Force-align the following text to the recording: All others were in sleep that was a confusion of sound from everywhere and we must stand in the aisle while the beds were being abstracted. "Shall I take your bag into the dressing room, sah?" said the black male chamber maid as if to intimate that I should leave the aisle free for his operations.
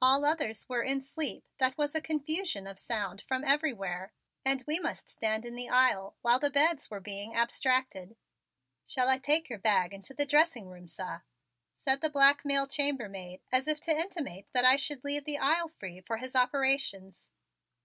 All 0.00 0.24
others 0.24 0.68
were 0.68 0.82
in 0.82 1.02
sleep 1.02 1.44
that 1.58 1.78
was 1.78 1.94
a 1.94 2.00
confusion 2.00 2.66
of 2.66 2.80
sound 2.80 3.22
from 3.28 3.44
everywhere 3.44 4.12
and 4.44 4.64
we 4.66 4.80
must 4.80 5.08
stand 5.08 5.44
in 5.46 5.54
the 5.54 5.68
aisle 5.68 6.16
while 6.20 6.40
the 6.40 6.50
beds 6.50 6.90
were 6.90 6.98
being 6.98 7.36
abstracted. 7.36 8.16
"Shall 8.84 9.08
I 9.08 9.18
take 9.18 9.48
your 9.48 9.60
bag 9.60 9.94
into 9.94 10.14
the 10.14 10.26
dressing 10.26 10.66
room, 10.66 10.88
sah?" 10.88 11.20
said 11.76 12.00
the 12.00 12.10
black 12.10 12.44
male 12.44 12.66
chamber 12.66 13.08
maid 13.08 13.40
as 13.52 13.68
if 13.68 13.78
to 13.82 13.96
intimate 13.96 14.48
that 14.52 14.64
I 14.64 14.74
should 14.74 15.04
leave 15.04 15.26
the 15.26 15.38
aisle 15.38 15.68
free 15.78 16.00
for 16.00 16.16
his 16.16 16.34
operations. 16.34 17.30